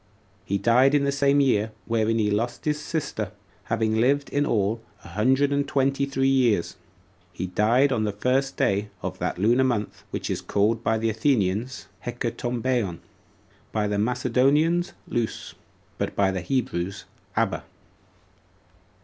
[0.45, 3.31] He died in the same year wherein he lost his sister,
[3.65, 6.75] having lived in all a hundred twenty and three years.
[7.31, 11.11] He died on the first day of that lunar month which is called by the
[11.11, 12.97] Athenians Hecatombaeon,
[13.71, 15.53] by the Macedonians Lous,
[15.99, 17.05] but by the Hebrews
[17.35, 17.63] Abba.